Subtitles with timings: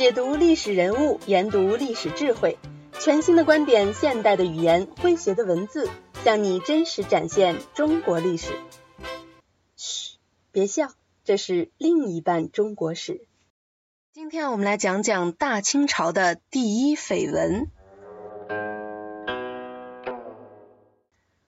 [0.00, 2.56] 解读历史人物，研读历史智慧，
[2.98, 5.90] 全新的观点，现代的语言，诙谐的文字，
[6.24, 8.54] 向你真实展现中国历史。
[9.76, 10.16] 嘘，
[10.52, 10.88] 别笑，
[11.22, 13.26] 这是另一半中国史。
[14.14, 17.70] 今天我们来讲讲大清朝的第一绯闻。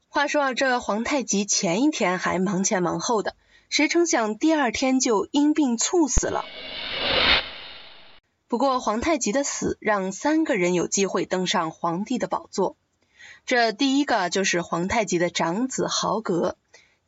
[0.09, 3.35] 话说啊，这皇太极前一天还忙前忙后的，
[3.71, 6.45] 谁成想第二天就因病猝死了。
[8.53, 12.77] 不过皇太极的死让三个人有机会登上皇帝的宝座。
[13.47, 16.59] 这第一个就是皇太极的长子豪格，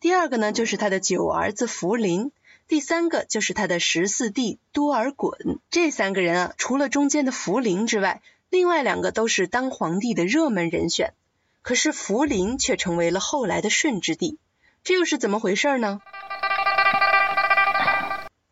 [0.00, 2.32] 第二个呢就是他的九儿子福临，
[2.66, 5.58] 第三个就是他的十四弟多尔衮。
[5.68, 11.12] 这三个人啊，除了中间的福临之外，另外两个都是当皇帝的热门人选。
[11.60, 14.38] 可是福临却成为了后来的顺治帝，
[14.82, 16.00] 这又是怎么回事呢？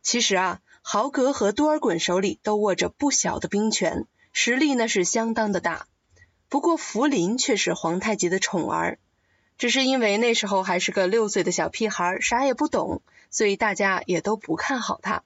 [0.02, 5.86] 其实啊，豪格和多尔衮手里都握着不小的兵权，实力呢是相当的大。
[6.48, 8.98] 不过福临却是皇太极的宠儿，
[9.56, 15.22] 只是因为那时候还是个六岁的小屁孩，啥也不懂，所以大家也都不看好他。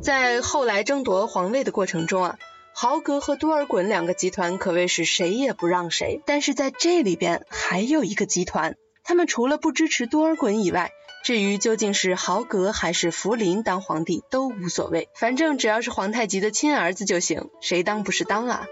[0.00, 2.38] 在后来争夺皇位的过程中啊。
[2.76, 10.90] 豪格和多尔衮两个集团可谓是谁也不让谁，但是在这里边还有一个集团，他们除了不支持多尔衮以外，
[11.24, 18.66] 至于究竟是豪格还是福临当皇帝都无所谓，反正只要是皇太极的亲儿子就行，谁当不是当啊？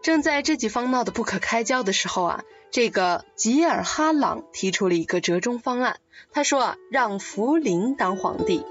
[0.00, 5.98] 正在这几方闹得不可开交的时候啊，这个吉尔哈朗提出了一个折中方案，
[6.30, 8.64] 他说啊，让福临当皇帝。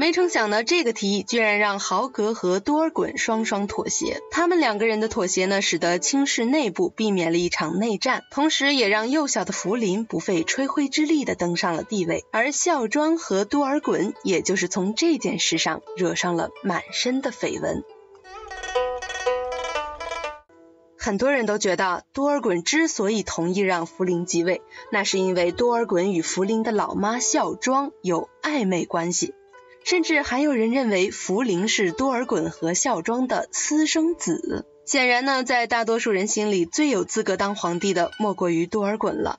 [0.00, 4.22] 没成想呢，这个提议居然让豪格和多尔衮双双妥协。
[4.30, 12.24] 他们两个人的妥协呢，使得清室内部避免了一场内战，同时也让幼小的福临不费吹灰之力的登上了帝位。
[12.32, 17.84] 而孝庄和多尔衮，也就是从这件事上惹上了满身的绯闻。
[20.96, 29.34] 很多人都觉得，多尔衮之所以同意让福临继位，那是因为多尔衮与福临的老妈孝庄有暧昧关系。
[29.84, 34.66] 甚至还有人认为福临是多尔衮和孝庄的私生子。
[34.86, 39.38] 显然呢，在大多数人心里，最有资格当皇帝的莫过于多尔衮了。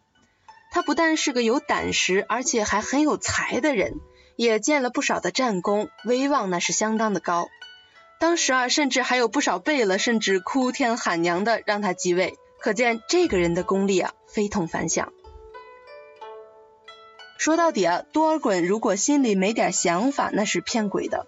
[0.71, 3.95] 他不但是个有胆识，而且还很有才的人，
[4.37, 7.49] 也建了不少的战功，威望那是相当的高。
[8.19, 15.11] 当时啊，甚至还有不少贝勒甚至哭天喊娘的让他继位，可见这个人的功力啊，非同凡响。
[17.41, 21.25] 说到底啊，多尔衮如果心里没点想法，那是骗鬼的。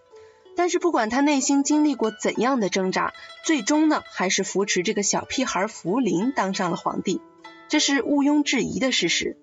[0.56, 7.20] 但是不管他内心经历过怎样的挣扎，最终呢，还是扶持这个小屁孩福临当上了皇帝，
[7.68, 9.38] 这是毋庸置疑的事实。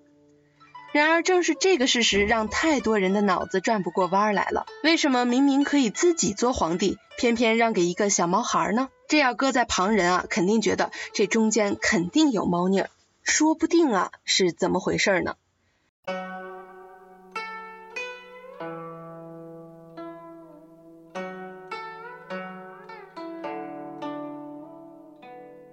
[0.93, 4.65] 然而，正是这个事实，让太多人的脑子转不过弯来了。
[4.81, 8.87] 为什么明明可以自己做皇帝，偏偏让给一个小毛孩呢？
[9.09, 12.89] 这要搁在旁人啊，肯定觉得这中间肯定有猫腻儿，
[13.23, 15.35] 说不定啊，是怎么回事呢？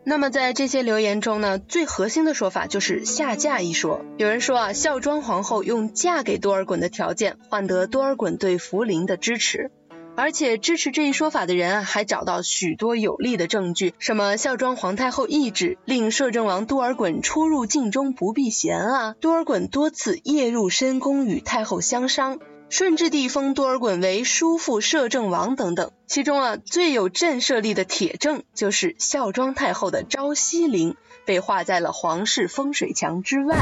[0.09, 4.07] 那么在这些留言中呢，最核心的说法就是下嫁一说。
[4.17, 9.71] 有人说啊，孝庄皇后用嫁给多尔衮的条件换得多尔衮对福临的支持，
[10.17, 22.39] 而且支持这一说法的人啊，还找到许多有力的证据，什么孝庄皇太后懿旨令摄政王多尔衮出入境中不避嫌啊，多尔衮多次夜入深宫与太后相商。
[22.71, 30.97] 顺治帝封多尔衮为叔父摄政王等等，其中啊最有震慑力的铁证就是孝庄太后的昭西陵
[31.27, 33.57] 被画在了皇室风水墙之外。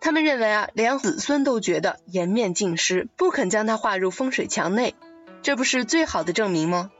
[0.00, 4.94] 他们认为啊，连子孙都觉得颜面尽失，不肯将它画入风水墙内，
[5.42, 6.92] 这不是最好的证明吗？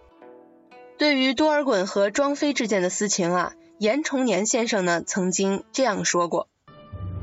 [0.98, 6.48] 对于多尔衮和庄妃之间的私情啊，严崇年先生呢曾经这样说过：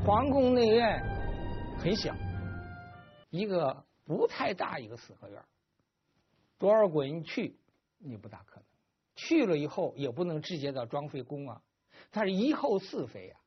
[0.06, 1.02] 皇宫内院
[1.78, 2.14] 很小。
[3.28, 5.38] 一个不太大一个四合院，
[6.58, 7.56] 多尔衮去
[7.98, 8.64] 你不大可能，
[9.14, 11.62] 去了以后也不能直接到庄妃宫啊，
[12.12, 13.40] 他是一后四妃啊，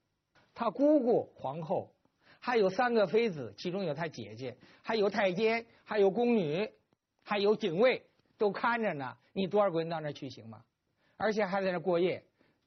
[0.53, 1.93] 他姑姑皇后，
[2.39, 6.71] 还有三个妃子，其中有他姐姐，还有太监，还有宫女，
[7.23, 8.05] 还有警卫
[8.37, 10.63] 都看着呢，你多尔衮到那去行吗？
[11.17, 12.23] 而且还在那过夜，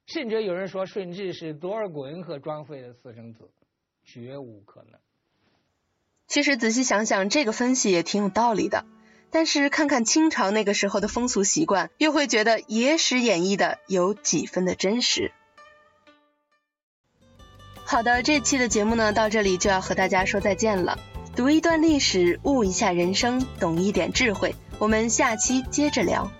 [0.06, 3.50] 甚至有人说顺治是多尔衮和庄妃的私生子，
[4.04, 5.00] 绝无可能。
[6.26, 8.84] 其实仔细想想，这个分析也挺有道理的。
[9.32, 15.32] 但是看看清朝那个时候的风俗习惯，又会觉得野史演绎的有几分的真实。
[17.84, 20.98] 好的，这期的节目呢，到这里就要和大家说再见了。
[21.34, 24.54] 读一段历史，悟一下人生，懂一点智慧。
[24.78, 26.30] 我们下期接着聊。